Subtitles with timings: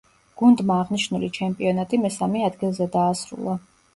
[0.41, 3.57] გუნდმა აღნიშნული ჩემპიონატი მესამე ადგილზე დაასრულა.